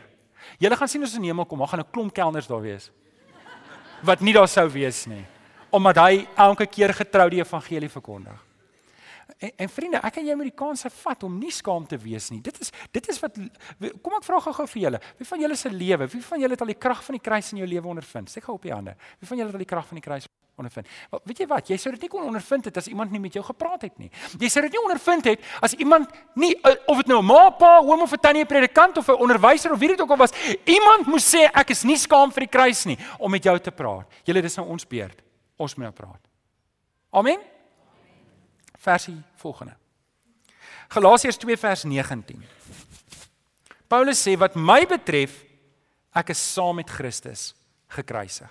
[0.58, 2.90] Julle gaan sien as in die hemel kom, daar gaan 'n klomp kelners daar wees.
[4.02, 5.24] Wat nie daar sou wees nie,
[5.70, 8.53] omdat hy elke keer getrou die evangelie verkondig.
[9.38, 12.30] En, en vriende, ek en jy moet die kans vat om nie skaam te wees
[12.30, 12.40] nie.
[12.44, 13.36] Dit is dit is wat
[14.04, 15.00] kom ek vra gou-gou vir julle.
[15.18, 17.50] Wie van julle se lewe, wie van julle het al die krag van die kruis
[17.52, 18.30] in jou lewe ondervind?
[18.30, 18.94] Steek gou op die hande.
[19.18, 20.28] Wie van julle het al die krag van die kruis
[20.60, 20.90] ondervind?
[21.10, 21.72] Wel, weet jy wat?
[21.72, 24.10] Jy sou dit nie kon ondervind het as iemand nie met jou gepraat het nie.
[24.38, 27.48] Jy sou dit nie ondervind het as iemand nie eh, of dit nou 'n ma,
[27.50, 30.22] pa, oom of 'n tannie, 'n predikant of 'n onderwyser of wie dit ook al
[30.22, 30.32] was,
[30.64, 33.70] iemand moes sê ek is nie skaam vir die kruis nie om met jou te
[33.70, 34.06] praat.
[34.24, 35.22] Julle dis nou ons beurt.
[35.56, 36.20] Ons moet nou praat.
[37.10, 37.53] Amen
[38.84, 39.74] versie volgende.
[40.92, 42.42] Galasiërs 2 vers 19.
[43.88, 45.40] Paulus sê wat my betref
[46.14, 47.52] ek is saam met Christus
[47.96, 48.50] gekruisig.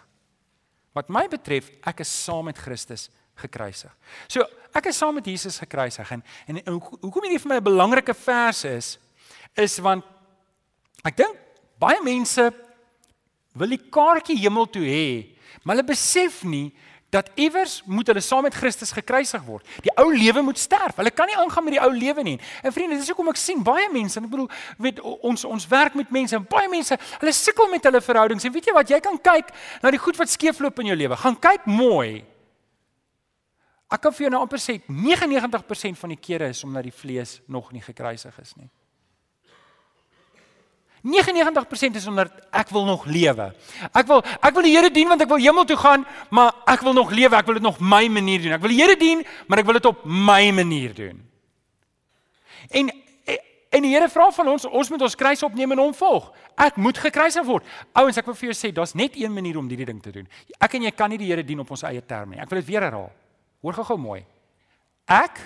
[0.94, 3.92] Wat my betref ek is saam met Christus gekruisig.
[4.28, 8.14] So ek is saam met Jesus gekruisig en en hoekom hierdie vir my 'n belangrike
[8.14, 8.98] vers is
[9.58, 10.06] is want
[11.06, 11.38] ek dink
[11.80, 12.52] baie mense
[13.54, 16.72] wil die kaartjie hemel toe hê, maar hulle besef nie
[17.14, 19.68] dat iewers moet hulle saam met Christus gekruisig word.
[19.86, 20.98] Die ou lewe moet sterf.
[20.98, 22.36] Hulle kan nie aangaan met die ou lewe nie.
[22.66, 24.50] En vriende, dis hoekom ek sien baie mense, en ek bedoel,
[24.82, 28.48] weet ons ons werk met mense en baie mense, hulle sukkel met hulle verhoudings.
[28.50, 31.20] En weet jy wat, jy kan kyk na die goed wat skeefloop in jou lewe.
[31.22, 32.24] Gaan kyk mooi.
[33.94, 37.38] Ek kan vir jou nou amper sê 99% van die kere is omdat die vlees
[37.46, 38.72] nog nie gekruisig is nie.
[41.04, 43.50] 99% is omdat ek wil nog lewe.
[43.92, 46.86] Ek wil ek wil die Here dien want ek wil hemel toe gaan, maar ek
[46.86, 47.36] wil nog lewe.
[47.36, 48.56] Ek wil dit nog my manier doen.
[48.56, 51.20] Ek wil die Here dien, maar ek wil dit op my manier doen.
[52.72, 52.92] En
[53.74, 56.28] en die Here vra van ons, ons moet ons kruis opneem en hom volg.
[56.62, 57.66] Ek moet gekruisig word.
[57.98, 60.28] Ouens, ek wil vir jou sê, daar's net een manier om hierdie ding te doen.
[60.62, 62.44] Ek en jy kan nie die Here dien op ons eie terme nie.
[62.44, 63.10] Ek wil dit weer herhaal.
[63.66, 64.22] Hoor gou-gou mooi.
[65.10, 65.42] Ek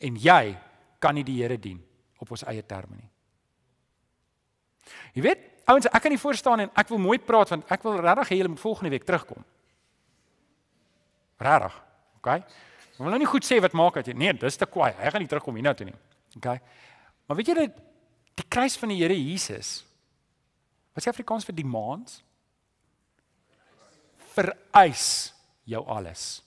[0.00, 0.56] en jy
[0.98, 1.76] kan nie die Here dien
[2.18, 3.10] op ons eie terme nie.
[5.16, 7.84] Jy weet, ouens, ek kan nie voor staan en ek wil mooi praat want ek
[7.86, 9.44] wil regtig hê julle moet volgende week terugkom.
[11.42, 11.80] Regtig.
[12.20, 12.30] OK?
[12.36, 14.92] Ek wil nou nie goed sê wat maak dat jy nee, dis te kwaai.
[15.00, 15.98] Hy gaan nie terugkom hiernatoe nie.
[16.38, 16.52] OK?
[17.26, 17.82] Maar weet dat
[18.36, 19.80] die kruis van die Here Jesus
[20.96, 22.22] Wat sê Afrikaans vir demands?
[24.32, 25.08] Vereis
[25.68, 26.40] jou alles.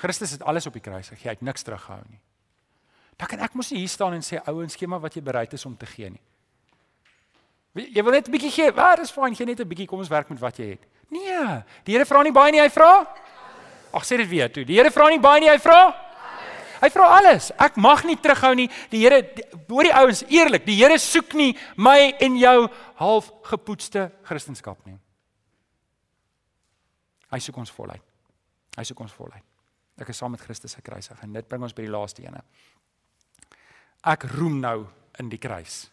[0.00, 1.30] Christus het alles op die kruis gegee.
[1.30, 2.20] Hy het niks teruggehou nie.
[3.16, 5.64] Dan kan ek mos nie hier staan en sê ouens, maar wat jy bereid is
[5.64, 6.20] om te gee nie.
[7.74, 8.72] Jy wil net 'n bietjie gee.
[8.72, 9.86] Waar is fyn, gee net 'n bietjie.
[9.86, 10.86] Kom ons werk met wat jy het.
[11.08, 13.06] Nee, die Here vra nie baie nie, hy vra.
[13.92, 14.64] Ag sê dit weer toe.
[14.64, 15.94] Die Here vra nie baie nie, hy vra.
[16.80, 17.50] Hy vra alles.
[17.60, 18.68] Ek mag nie terughou nie.
[18.90, 19.20] Die Here
[19.68, 20.64] hoor die ouens eerlik.
[20.64, 24.98] Die Here soek nie my en jou half gepoetste kristendom nie.
[27.30, 28.02] Hy soek ons voluit.
[28.76, 29.44] Hy soek ons voluit.
[30.00, 32.40] Ek is saam met Christus gekruisig en dit bring ons by die laaste ene.
[34.08, 34.86] Ek roem nou
[35.20, 35.90] in die kruis.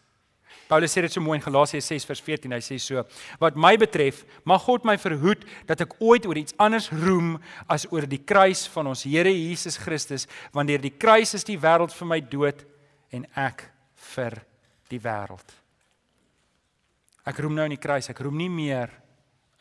[0.68, 2.52] Paulus sê dit so mooi in Galasië 6 vers 14.
[2.52, 3.04] Hy sê so:
[3.40, 7.86] "Wat my betref, mag God my verhoed dat ek ooit oor iets anders roem as
[7.92, 11.92] oor die kruis van ons Here Jesus Christus, want deur die kruis is die wêreld
[11.92, 12.64] vir my dood
[13.12, 14.42] en ek vir
[14.90, 15.46] die wêreld."
[17.28, 18.08] Ek roem nou in die kruis.
[18.08, 18.90] Ek roem nie meer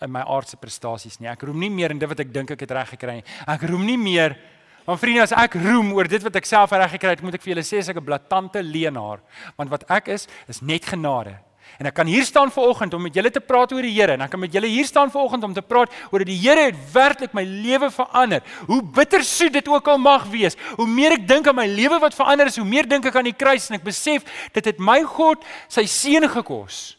[0.01, 1.27] in my aardse prestasies nie.
[1.27, 3.25] Ek roem nie meer in dit wat ek dink ek het reg gekry nie.
[3.47, 4.37] Ek roem nie meer
[4.87, 7.43] Want vriende, as ek roem oor dit wat ek self reg gekry het, moet ek
[7.43, 9.19] vir julle sê as ek 'n blaatante leenaar,
[9.57, 11.35] want wat ek is, is net genade.
[11.77, 14.21] En ek kan hier staan vanoggend om met julle te praat oor die Here en
[14.21, 16.77] ek kan met julle hier staan vanoggend om te praat oor dat die Here het
[16.93, 18.41] werklik my lewe verander.
[18.65, 22.15] Hoe bittersoet dit ook al mag wees, hoe meer ek dink aan my lewe wat
[22.15, 24.23] verander is, hoe meer dink ek aan die kruis en ek besef
[24.53, 26.96] dit het my God sy seun gekos.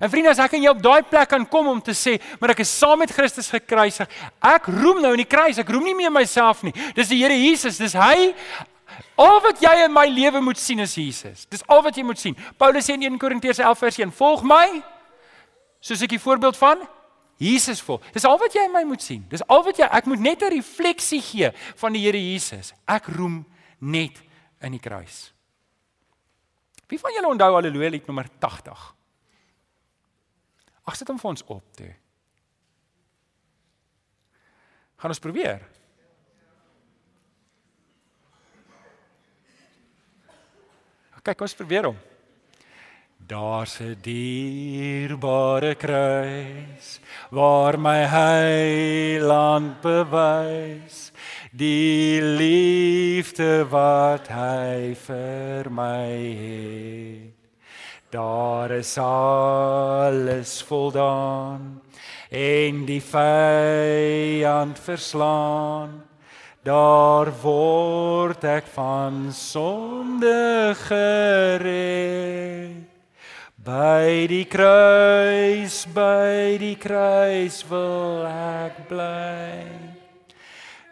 [0.00, 2.54] En vriende, as ek en jy op daai plek kan kom om te sê, maar
[2.54, 4.08] ek is saam met Christus gekruisig.
[4.38, 5.58] Ek roem nou in die kruis.
[5.58, 6.74] Ek roem nie meer myself nie.
[6.94, 7.80] Dis die Here Jesus.
[7.82, 8.32] Dis hy.
[9.18, 11.46] Al wat jy in my lewe moet sien is Jesus.
[11.50, 12.36] Dis al wat jy moet sien.
[12.58, 14.82] Paulus sê in 1 Korintiërs 11 vers 1: "Volg my
[15.80, 16.86] soos ek die voorbeeld van
[17.38, 19.24] Jesus volg." Dis al wat jy in my moet sien.
[19.28, 22.72] Dis al wat jy ek moet net 'n refleksie gee van die Here Jesus.
[22.86, 23.44] Ek roem
[23.80, 24.22] net
[24.62, 25.32] in die kruis.
[26.88, 28.97] Wie van julle onthou Halleluja lied nommer 80?
[30.88, 31.90] Ag sit hom vir ons op toe.
[34.98, 35.60] Gaan ons probeer.
[41.28, 41.98] Kyk, ons probeer hom.
[43.28, 51.12] Daar's 'n dierbare kruis waar my heiland bewys
[51.52, 56.08] die liefde wat hy vir my
[56.42, 57.37] het.
[58.10, 61.82] Daar is alles voldaan
[62.30, 65.90] en die vyand verslaan.
[66.64, 72.86] Daar word ek van sonde gered.
[73.68, 79.68] By die kruis, by die kruis wil ek bly.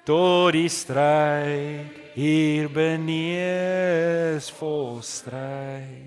[0.04, 6.05] Tot die stryd hier benees vol stryd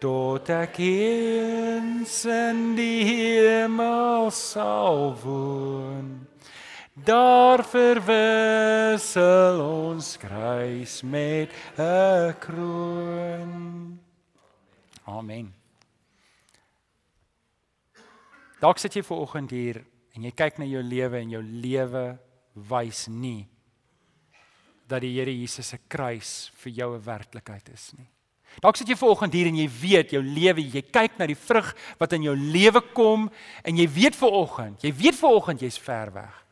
[0.00, 6.30] tot ek eens in die hemel sal woon
[7.04, 14.00] daar verwissel ons kruis met 'n kroon.
[15.04, 15.54] Amen.
[18.60, 22.18] Dalk sit jy ver oggend hier en jy kyk na jou lewe en jou lewe
[22.54, 23.48] wys nie
[24.86, 28.08] dat die Here Jesus se kruis vir jou 'n werklikheid is nie
[28.58, 31.70] Dalk sit jy vanoggend hier en jy weet jou lewe, jy kyk na die vrug
[32.00, 33.28] wat in jou lewe kom
[33.62, 36.46] en jy weet vanoggend, jy weet vanoggend jy's ver weg.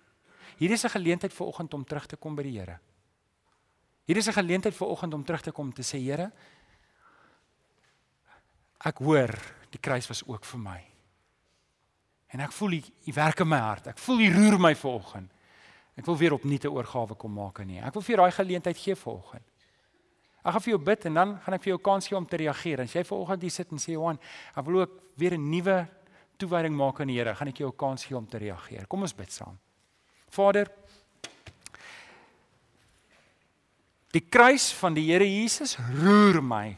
[0.59, 2.79] Hier is 'n geleentheid vanoggend om terug te kom by die Here.
[4.07, 6.33] Hier is 'n geleentheid vanoggend om terug te kom te sê Here,
[8.85, 9.35] ek hoor
[9.71, 10.85] die kruis was ook vir my.
[12.29, 13.87] En ek voel die werk in my hart.
[13.87, 15.31] Ek voel die roer my vanoggend.
[15.97, 17.79] Ek wil weer opnuut 'n oorgawe kom maak aan U.
[17.79, 19.43] Ek wil vir daai geleentheid gee vanoggend.
[20.49, 22.39] Ek gaan vir jou bid en dan gaan ek vir jou kans gee om te
[22.41, 22.81] reageer.
[22.81, 24.17] As jy vanoggend hier sit en sê Johan,
[24.57, 25.77] ek wil ook weer 'n nuwe
[26.41, 28.87] toewyding maak aan die Here, gaan ek jou 'n kans gee om te reageer.
[28.87, 29.59] Kom ons bid saam.
[30.31, 30.71] Vader,
[34.13, 36.77] die kruis van die Here Jesus roer my.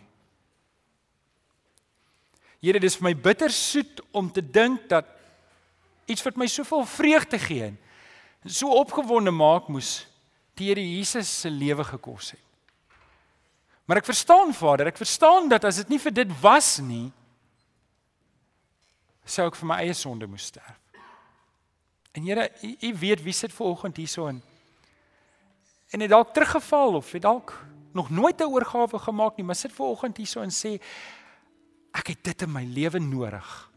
[2.60, 5.06] Here, dis vir my bitter soet om te dink dat
[6.06, 7.78] iets wat my soveel vreugde gee en
[8.46, 10.06] so opgewonde maak moes
[10.56, 12.49] die Here Jesus se lewe gekos het.
[13.90, 17.08] Maar ek verstaan Vader, ek verstaan dat as dit nie vir dit was nie,
[19.26, 20.76] sou ek vir my eie sonde moes sterf.
[22.14, 24.38] En Here, U weet wie sit vanoggend hierso in
[25.90, 27.56] en het dalk teruggeval of het dalk
[27.90, 30.78] nog nooit 'n oorgawe gemaak nie, maar sit vanoggend hierso en sê
[31.90, 33.70] ek het dit in my lewe nodig.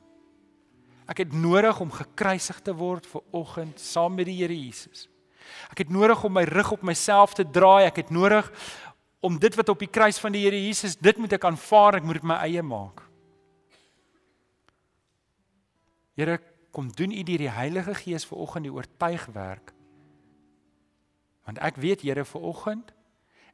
[1.08, 5.10] Ek het nodig om gekruisig te word vir oggend saam met die Here Jesus.
[5.72, 7.86] Ek het nodig om my rug op myself te draai.
[7.86, 8.52] Ek het nodig
[9.24, 12.08] om dit wat op die kruis van die Here Jesus, dit moet ek aanvaar, ek
[12.08, 13.06] moet dit my eie maak.
[16.20, 16.42] Here,
[16.76, 19.72] kom doen U deur die Heilige Gees ver oggend die oortuigwerk.
[21.48, 22.92] Want ek weet Here ver oggend,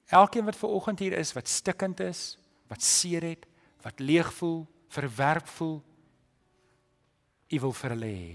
[0.09, 2.39] elkeen wat ver oggend hier is wat stikkend is,
[2.71, 3.45] wat seer het,
[3.85, 5.79] wat leeg voel, verwerp voel,
[7.49, 8.33] U wil vir hulle hê.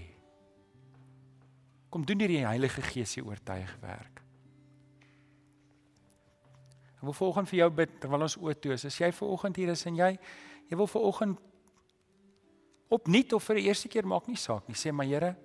[1.87, 4.14] Kom doen deur die Heilige Gees se oortuigwerk.
[6.97, 8.85] Ek wil volgens vir jou bid terwyl ons oë toe is.
[8.85, 10.17] As jy ver oggend hier is en jy
[10.69, 11.41] jy wil ver oggend
[12.95, 14.77] opnuut of vir die eerste keer maak nie saak nie.
[14.77, 15.35] Sê maar Here,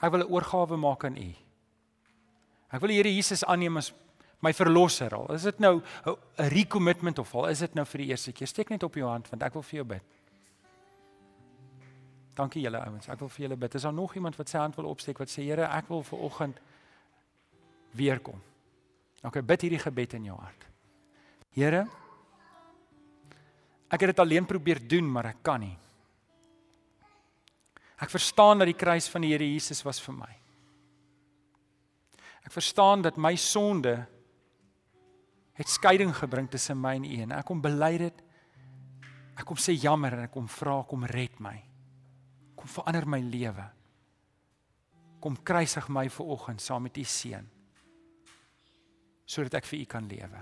[0.00, 1.34] ek wil 'n oorgawe maak aan U.
[2.72, 3.92] Ek wil die Here Jesus aanneem as
[4.40, 5.32] my verlosser al.
[5.34, 6.16] Is dit nou 'n
[6.48, 8.46] recommitment of al is dit nou vir die eerste keer?
[8.46, 10.02] Steek net op jou hand want ek wil vir jou bid.
[12.34, 13.08] Dankie julle ouens.
[13.08, 13.74] Ek wil vir julle bid.
[13.74, 16.18] Is daar nog iemand wat sy hand wil opsteek wat sê Here, ek wil vir
[16.18, 16.60] oggend
[17.92, 18.40] weer kom.
[19.24, 20.67] OK, bid hierdie gebed in jou hart.
[21.56, 21.86] Here,
[23.88, 25.76] ek het dit alleen probeer doen, maar ek kan nie.
[27.98, 30.30] Ek verstaan dat die kruis van die Here Jesus was vir my.
[32.46, 33.96] Ek verstaan dat my sonde
[35.58, 38.22] het skeiding gebring tussen my en U en ek kom bely dit.
[39.38, 41.56] Ek kom sê jammer en ek kom vra kom red my.
[42.58, 43.66] Kom verander my lewe.
[45.18, 47.54] Kom kruisig my ver oggend saam met U seun
[49.28, 50.38] sodat ek vir U kan lewe.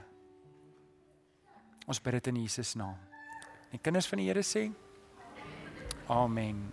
[1.87, 2.99] Ons bid dit in Jesus naam.
[3.71, 4.67] En kinders van die Here sê
[6.07, 6.67] Amen.